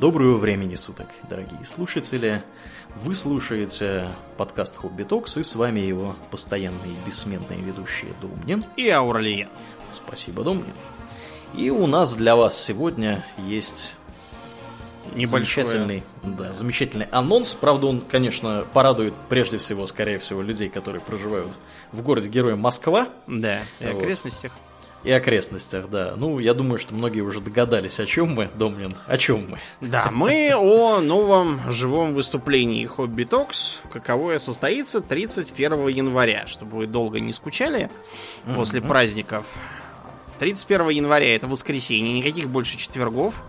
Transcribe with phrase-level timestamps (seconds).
[0.00, 2.44] Доброго времени суток, дорогие слушатели.
[2.96, 9.48] Вы слушаете подкаст Хобби Токс, и с вами его постоянные бессменные ведущие Домнин и Ауралия.
[9.90, 10.74] Спасибо, Домнин.
[11.54, 13.96] И у нас для вас сегодня есть
[15.14, 15.64] Небольшой.
[15.64, 17.54] замечательный, да, замечательный анонс.
[17.54, 21.52] Правда, он, конечно, порадует прежде всего, скорее всего, людей, которые проживают
[21.92, 23.08] в городе Героя Москва.
[23.26, 24.02] Да, и вот.
[24.02, 24.52] окрестностях
[25.06, 26.14] и окрестностях, да.
[26.16, 29.60] Ну, я думаю, что многие уже догадались, о чем мы, Домнин, о чем мы.
[29.80, 37.20] Да, мы о новом живом выступлении Хобби Токс, каковое состоится 31 января, чтобы вы долго
[37.20, 37.88] не скучали
[38.56, 38.88] после mm-hmm.
[38.88, 39.46] праздников.
[40.40, 43.44] 31 января это воскресенье, никаких больше четвергов.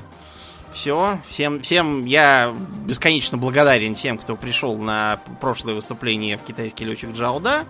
[0.71, 2.53] Все, всем, всем я
[2.85, 7.65] бесконечно благодарен тем, кто пришел на прошлое выступление в китайский летчик Джауда.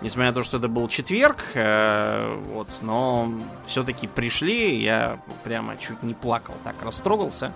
[0.00, 3.32] Несмотря на то, что это был четверг, э, вот, но
[3.66, 7.52] все-таки пришли, я прямо чуть не плакал, так растрогался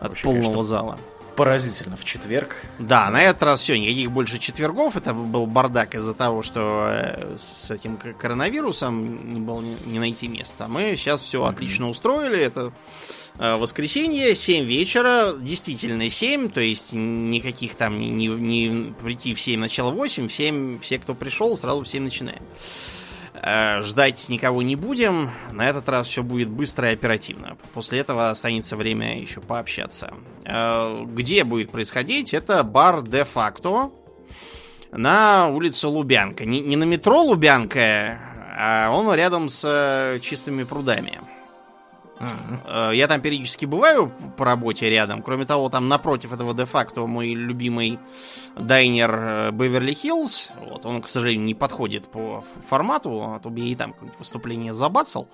[0.00, 0.98] от Вообще, полного конечно, зала.
[1.38, 2.56] Поразительно, в четверг.
[2.78, 4.96] Да, на этот раз все, никаких больше четвергов.
[4.96, 10.68] Это был бардак из-за того, что э, с этим коронавирусом не было не найти места.
[10.68, 11.48] Мы сейчас все mm-hmm.
[11.48, 12.40] отлично устроили.
[12.40, 12.72] Это
[13.38, 19.60] Э, воскресенье, 7 вечера, действительно 7, то есть никаких там не, не прийти в 7,
[19.60, 22.42] начало 8, в 7 все, кто пришел, сразу в 7 начинаем.
[23.34, 27.56] Э, ждать никого не будем, на этот раз все будет быстро и оперативно.
[27.74, 30.14] После этого останется время еще пообщаться.
[30.48, 32.32] Э, где будет происходить?
[32.32, 33.90] Это бар де-факто
[34.90, 36.46] на улице Лубянка.
[36.46, 38.18] Не, не на метро Лубянка,
[38.58, 41.20] а он рядом с чистыми прудами.
[42.20, 42.94] Uh-huh.
[42.94, 45.22] Я там периодически бываю по работе рядом.
[45.22, 47.98] Кроме того, там напротив этого де-факто мой любимый
[48.56, 50.50] дайнер Беверли-Хиллз.
[50.68, 54.74] Вот, он, к сожалению, не подходит по формату, а то бы я и там выступление
[54.74, 55.28] забацал.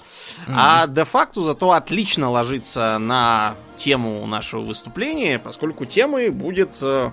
[0.47, 0.55] Uh-huh.
[0.57, 7.11] А де-факто зато отлично ложится на тему нашего выступления, поскольку темой будет э,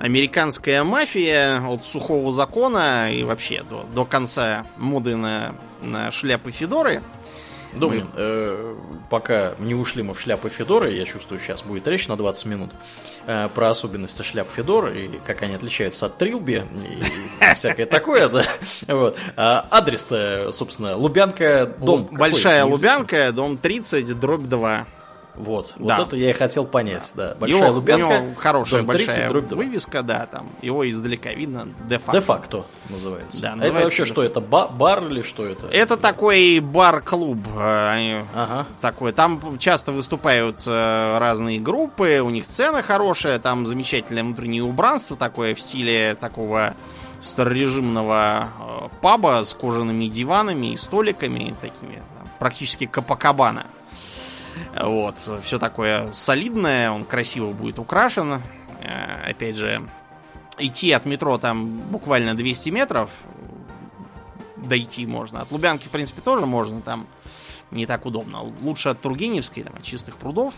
[0.00, 7.02] американская мафия от сухого закона и вообще до, до конца моды на, на шляпы Федоры.
[7.72, 8.10] Думаю, мы...
[8.16, 8.74] э,
[9.10, 12.70] пока не ушли мы в шляпы Федоры, я чувствую, сейчас будет речь на 20 минут
[13.26, 18.44] э, про особенности шляп Федоры и как они отличаются от Трилби и всякое такое, да.
[18.88, 19.16] Вот.
[19.36, 22.08] А адрес-то, собственно, Лубянка, дом.
[22.10, 24.86] Большая Лубянка, дом 30, дробь 2.
[25.34, 25.98] Вот, да.
[25.98, 27.30] вот это я и хотел понять, да.
[27.30, 27.34] да.
[27.36, 32.12] Большая его, Лубянка, у него хорошая большая 30, вывеска, да, там его издалека видно, де-факто.
[32.12, 33.40] Де-факто называется.
[33.40, 33.74] Да, называется.
[33.74, 35.68] Это вообще что, это ба- бар или что это?
[35.68, 38.66] Это такой бар-клуб, э, ага.
[38.80, 39.12] такой.
[39.12, 45.54] Там часто выступают э, разные группы, у них сцена хорошая, там замечательное внутреннее убранство такое
[45.54, 46.74] в стиле такого
[47.22, 53.66] старорежимного э, паба с кожаными диванами и столиками такими, там, практически Капакабана.
[54.76, 58.42] Вот, все такое солидное, он красиво будет украшен.
[58.80, 59.88] Э, опять же,
[60.58, 63.10] идти от метро там буквально 200 метров,
[64.56, 65.42] дойти можно.
[65.42, 67.06] От Лубянки, в принципе, тоже можно, там
[67.70, 68.42] не так удобно.
[68.62, 70.54] Лучше от Тургеневской, там, от чистых прудов.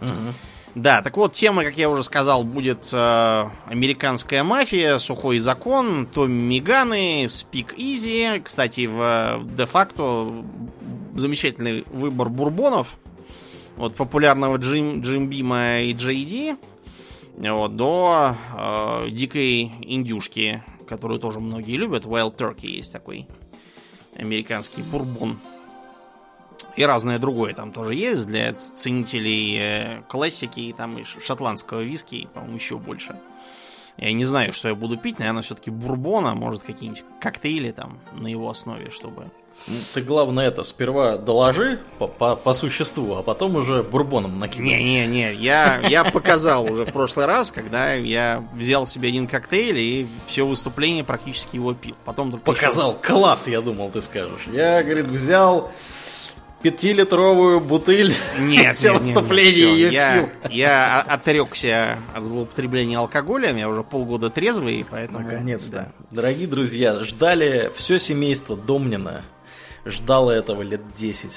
[0.00, 0.34] Угу.
[0.74, 6.54] Да, так вот, тема, как я уже сказал, будет э, американская мафия, сухой закон, Томми
[6.56, 8.42] Миганы, Спик Изи.
[8.44, 10.44] Кстати, в э, де-факто
[11.14, 12.98] замечательный выбор бурбонов
[13.78, 16.58] от популярного Джим, Джим Бима и JD
[17.36, 22.04] вот, до э, дикой индюшки, которую тоже многие любят.
[22.04, 23.26] Wild Turkey есть такой
[24.16, 25.38] американский бурбон.
[26.76, 32.28] И разное другое там тоже есть для ценителей э, классики и там и шотландского виски,
[32.32, 33.16] по-моему, еще больше.
[33.98, 38.26] Я не знаю, что я буду пить, наверное, все-таки бурбона, может, какие-нибудь коктейли там на
[38.26, 39.30] его основе, чтобы
[39.94, 44.80] ты главное это, сперва доложи по, по, по существу, а потом уже бурбоном накинешь.
[44.80, 50.06] Не-не-не, я, я показал уже в прошлый раз, когда я взял себе один коктейль и
[50.26, 51.96] все выступление практически его пил.
[52.04, 53.00] Потом Показал, еще...
[53.02, 54.46] класс, я думал, ты скажешь.
[54.52, 55.72] Я, говорит, взял
[56.62, 58.14] пятилитровую бутыль.
[58.38, 64.84] Нет, все нет, выступление нет, я, я отрекся от злоупотребления алкоголем, я уже полгода трезвый,
[64.88, 65.20] поэтому...
[65.20, 65.92] Наконец-то.
[66.10, 66.16] Да.
[66.16, 69.24] Дорогие друзья, ждали все семейство Домнина
[69.86, 71.30] ждало этого лет 10.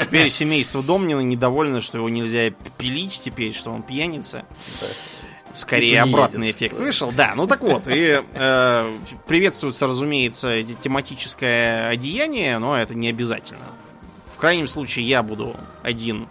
[0.00, 4.44] Теперь семейство Домнина недовольно, что его нельзя пилить теперь, что он пьяница.
[4.80, 4.86] Да.
[5.54, 6.56] Скорее обратный едет.
[6.56, 7.12] эффект вышел.
[7.12, 13.64] Да, ну так вот, и э, приветствуется, разумеется, тематическое одеяние, но это не обязательно.
[14.30, 16.28] В крайнем случае я буду один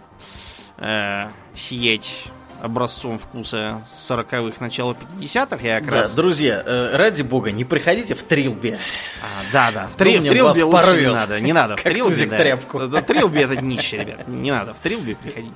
[0.76, 2.26] э, сиять
[2.62, 5.58] образцом вкуса 40-х, начала 50-х.
[5.66, 6.14] Я как да, раз...
[6.14, 8.78] друзья, э, ради бога, не приходите в Трилби.
[9.22, 11.06] А, да, да, в, три, в Трилби лучше порвет.
[11.08, 11.40] не надо.
[11.40, 12.36] Не надо в Трилби, да.
[12.36, 12.80] тряпку.
[12.86, 14.28] Да, Трилби это днище, ребят.
[14.28, 15.52] Не надо в Трилби приходить.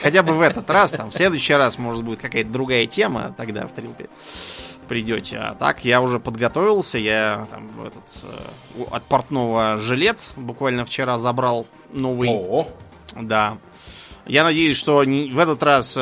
[0.00, 3.66] Хотя бы в этот раз, там, в следующий раз, может, будет какая-то другая тема, тогда
[3.66, 4.08] в Трилби
[4.88, 5.38] придете.
[5.38, 11.66] А так я уже подготовился, я там этот э, от портного жилет буквально вчера забрал
[11.92, 12.28] новый.
[12.30, 12.68] О,
[13.16, 13.56] да.
[14.26, 16.00] Я надеюсь, что в этот раз э,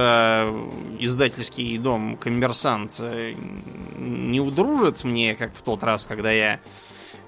[0.98, 3.34] издательский дом Коммерсант э,
[3.96, 6.60] не удружит мне, как в тот раз, когда я,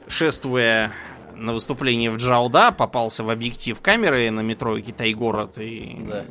[0.06, 0.92] шествуя
[1.34, 6.26] на выступление в Джауда, попался в объектив камеры на метро Китай-город, и да.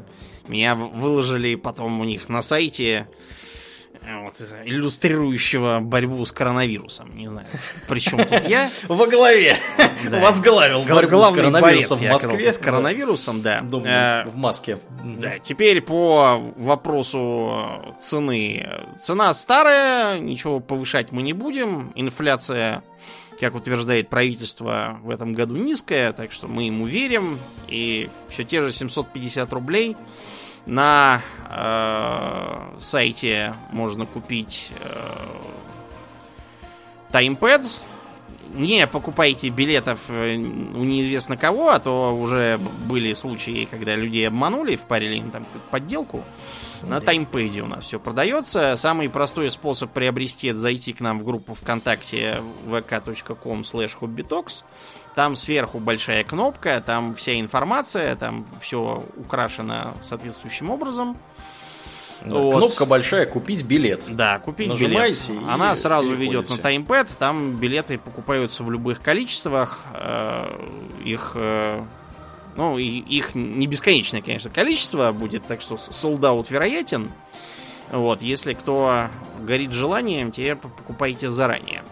[0.48, 3.08] меня выложили потом у них на сайте
[4.01, 4.33] вот,
[4.65, 7.15] иллюстрирующего борьбу с коронавирусом.
[7.15, 7.48] Не знаю,
[7.88, 8.69] причем тут я.
[8.88, 9.56] Во главе.
[10.09, 10.19] Да.
[10.19, 12.51] Возглавил борьбу с коронавирусом в Москве.
[12.51, 13.62] С коронавирусом, да.
[13.62, 14.80] Думаю, э, в маске.
[15.03, 18.68] Да, теперь по вопросу цены.
[19.00, 21.92] Цена старая, ничего повышать мы не будем.
[21.95, 22.83] Инфляция
[23.39, 27.39] как утверждает правительство, в этом году низкая, так что мы ему верим.
[27.68, 29.98] И все те же 750 рублей
[30.66, 35.28] на э, сайте можно купить э,
[37.12, 37.66] таймпэд.
[38.54, 44.75] Не покупайте билетов э, у неизвестно кого, а то уже были случаи, когда людей обманули,
[44.75, 46.24] впарили им там подделку.
[46.83, 48.75] На таймпэде у нас все продается.
[48.75, 54.63] Самый простой способ приобрести это зайти к нам в группу ВКонтакте vk.com slash hobbytalks.
[55.16, 61.18] Там сверху большая кнопка, там вся информация, там все украшено соответствующим образом.
[62.26, 62.56] Да, вот.
[62.56, 64.04] Кнопка большая «Купить билет».
[64.10, 65.50] Да, «Купить Нажимаете билет».
[65.50, 69.80] Она сразу ведет на таймпэд, там билеты покупаются в любых количествах.
[69.94, 70.54] Э,
[71.04, 71.84] их, э,
[72.56, 77.12] ну, их не бесконечное, конечно, количество будет, так что солдат вероятен.
[77.92, 79.08] Вот, если кто
[79.42, 81.84] горит желанием, те покупайте заранее.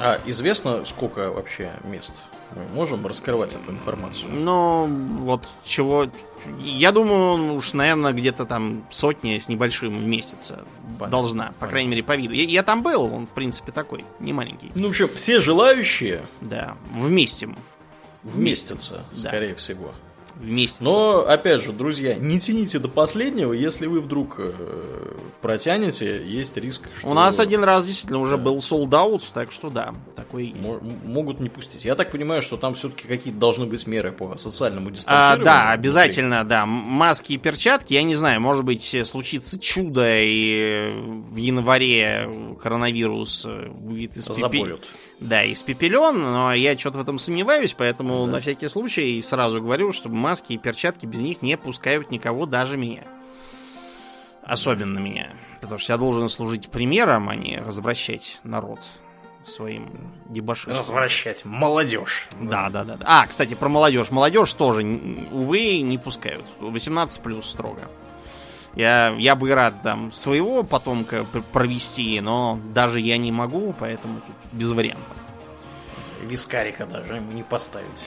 [0.00, 2.14] А известно, сколько вообще мест?
[2.54, 4.32] Мы можем раскрывать эту информацию?
[4.32, 4.86] Ну,
[5.20, 6.08] вот чего...
[6.60, 10.64] Я думаю, уж, наверное, где-то там сотня с небольшим вместится.
[10.98, 11.08] Понятно.
[11.08, 11.68] Должна, по Понятно.
[11.68, 12.32] крайней мере, по виду.
[12.32, 14.70] Я, я там был, он, в принципе, такой, не маленький.
[14.74, 16.22] Ну, в общем, все желающие...
[16.40, 17.56] Да, вместим.
[18.22, 19.28] Вместятся, да.
[19.28, 19.92] скорее всего
[20.38, 20.84] вместе.
[20.84, 24.52] Но, опять же, друзья, не тяните до последнего, если вы вдруг э,
[25.40, 27.08] протянете, есть риск, что...
[27.08, 28.44] У нас один раз действительно уже да.
[28.44, 30.80] был sold так что да, такой есть.
[31.04, 31.84] могут не пустить.
[31.84, 35.42] Я так понимаю, что там все-таки какие-то должны быть меры по социальному дистанцированию.
[35.42, 36.66] А, да, обязательно, да.
[36.66, 42.28] Маски и перчатки, я не знаю, может быть, случится чудо, и в январе
[42.60, 44.78] коронавирус будет испепелен.
[45.20, 48.32] Да, испепелен, но я что-то в этом сомневаюсь, поэтому да.
[48.32, 52.76] на всякий случай сразу говорю, чтобы маски и перчатки без них не пускают никого, даже
[52.76, 53.04] меня.
[54.42, 55.34] Особенно меня.
[55.60, 58.80] Потому что я должен служить примером, а не развращать народ
[59.44, 59.90] своим
[60.28, 60.76] дебоширством.
[60.76, 62.28] Развращать молодежь.
[62.40, 62.96] Да, да, да.
[62.96, 63.04] да.
[63.06, 64.10] А, кстати, про молодежь.
[64.10, 66.44] Молодежь тоже, увы, не пускают.
[66.60, 67.82] 18 плюс строго.
[68.78, 74.36] Я, я бы рад там своего потомка провести, но даже я не могу, поэтому тут
[74.52, 75.16] без вариантов.
[76.22, 78.06] Вискарика даже ему не поставить.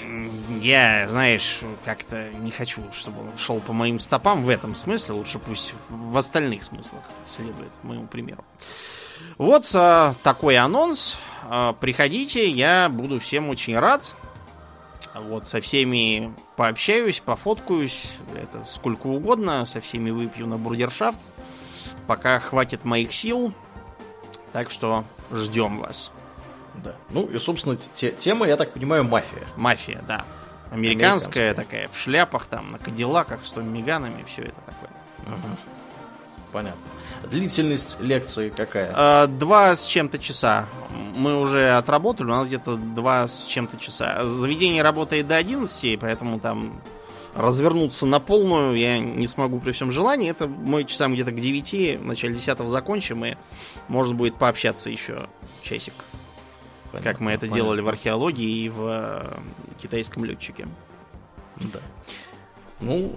[0.62, 5.16] Я, знаешь, как-то не хочу, чтобы он шел по моим стопам в этом смысле.
[5.16, 8.46] Лучше пусть в остальных смыслах следует моему примеру.
[9.38, 11.18] Вот а, такой анонс.
[11.50, 14.16] А, приходите, я буду всем очень рад.
[15.14, 21.20] Вот со всеми пообщаюсь, пофоткаюсь, это сколько угодно, со всеми выпью на бургершафт.
[22.08, 23.54] Пока хватит моих сил.
[24.54, 26.12] Так что ждем вас.
[26.76, 26.96] Да.
[27.10, 29.46] Ну и, собственно, те, тема, я так понимаю, мафия.
[29.58, 30.26] Мафия, да.
[30.72, 31.54] Американская, Американская.
[31.54, 34.90] такая, в шляпах, там, на кадиллаках с Меганами, все это такое.
[35.28, 35.58] Угу.
[36.52, 36.82] Понятно.
[37.30, 38.92] Длительность лекции какая?
[38.96, 40.66] А, два с чем-то часа.
[41.16, 44.26] Мы уже отработали, у нас где-то два с чем-то часа.
[44.26, 46.82] Заведение работает до 11, поэтому там
[47.36, 50.30] развернуться на полную я не смогу при всем желании.
[50.30, 53.36] Это мы часам где-то к 9, в начале 10 закончим, и
[53.88, 55.28] можно будет пообщаться еще
[55.62, 55.94] часик.
[56.92, 57.56] Понятно, как мы это понятно.
[57.56, 59.42] делали в археологии и в
[59.82, 60.68] китайском летчике.
[61.58, 61.80] Да.
[62.82, 63.16] Ну,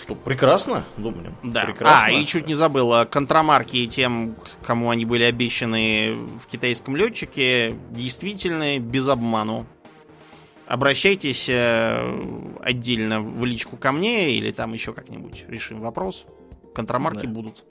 [0.00, 1.34] что, прекрасно, думаю.
[1.42, 1.64] Да.
[1.64, 2.08] Прекрасно.
[2.08, 8.78] А, и чуть не забыл, контрамарки тем, кому они были обещаны в китайском летчике, действительно
[8.78, 9.66] без обману.
[10.66, 16.24] Обращайтесь э, отдельно в личку ко мне или там еще как-нибудь решим вопрос.
[16.74, 17.32] Контрамарки да.
[17.32, 17.64] будут.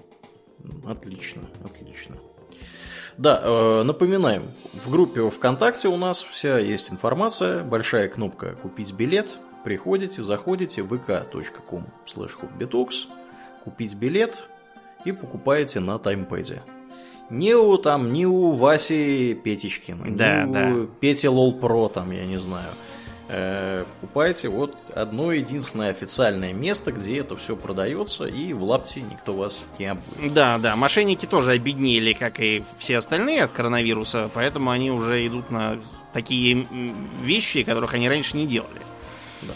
[0.85, 2.17] Отлично, отлично.
[3.17, 9.37] Да, э, напоминаем, в группе ВКонтакте у нас вся есть информация, большая кнопка «Купить билет»,
[9.63, 12.31] приходите, заходите, vk.com slash
[13.63, 14.47] купить билет,
[15.05, 16.61] и покупаете на таймпеде.
[17.29, 20.69] Не у там, не у Васи Петечкина, да, не да.
[20.69, 22.69] у Пети Лол Про, там, я не знаю.
[23.29, 29.33] Э, покупаете вот одно единственное официальное место, где это все продается, и в лапте никто
[29.33, 30.33] вас не обует.
[30.33, 35.49] Да, да, мошенники тоже обеднели, как и все остальные от коронавируса, поэтому они уже идут
[35.49, 35.79] на
[36.11, 36.67] такие
[37.21, 38.81] вещи, которых они раньше не делали.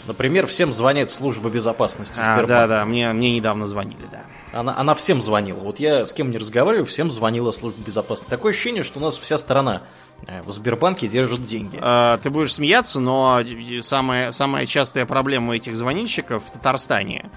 [0.06, 4.22] Например, всем звонит служба безопасности а, Да, да, мне, мне недавно звонили, да.
[4.52, 5.58] Она, она всем звонила.
[5.58, 8.30] Вот я с кем не разговариваю, всем звонила служба безопасности.
[8.30, 9.82] Такое ощущение, что у нас вся страна
[10.26, 11.78] э, в Сбербанке держит деньги.
[11.80, 13.42] А, ты будешь смеяться, но
[13.82, 17.30] самая, самая частая проблема у этих звонильщиков в Татарстане.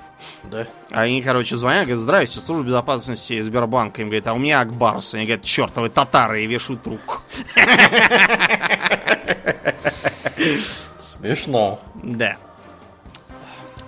[0.44, 0.68] Да.
[0.90, 4.02] Они, короче, звонят, говорят, здрасте, служба безопасности Сбербанка.
[4.02, 5.14] Им говорят, а у меня Акбарс.
[5.14, 7.22] Они говорят, чертовы татары, и вешают трубку.
[11.22, 11.80] Смешно.
[12.02, 12.38] Да.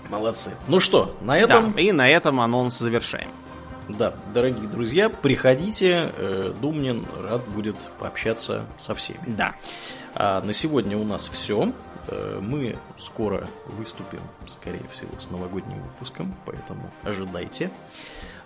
[0.09, 0.51] Молодцы.
[0.67, 1.73] Ну что, на этом...
[1.73, 3.29] Да, и на этом анонс завершаем.
[3.89, 6.11] Да, дорогие друзья, приходите.
[6.15, 9.23] Э, Думнин рад будет пообщаться со всеми.
[9.25, 9.55] Да.
[10.13, 11.73] А на сегодня у нас все.
[12.07, 17.71] Э, мы скоро выступим, скорее всего, с новогодним выпуском, поэтому ожидайте.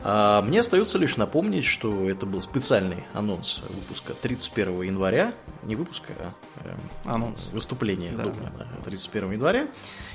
[0.01, 5.33] А мне остается лишь напомнить, что это был специальный анонс выпуска 31 января.
[5.63, 6.75] Не выпуска, а э,
[7.05, 7.39] анонс.
[7.51, 8.23] выступления да.
[8.23, 8.51] Домнина
[8.85, 9.67] 31 января.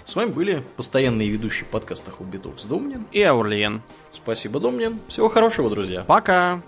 [0.04, 3.82] С вами были постоянные ведущие подкаста Хоббитов с Домнин и Аурлиен.
[4.12, 5.00] Спасибо, Домнин.
[5.08, 6.04] Всего хорошего, друзья.
[6.04, 6.62] Пока.